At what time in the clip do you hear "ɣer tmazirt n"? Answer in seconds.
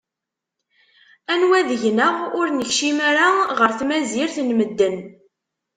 3.57-4.49